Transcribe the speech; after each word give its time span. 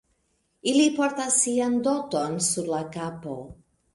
Ili 0.71 0.85
portas 0.99 1.37
sian 1.43 1.77
doton 1.87 2.39
sur 2.47 2.73
la 2.77 2.83
kapo. 2.99 3.37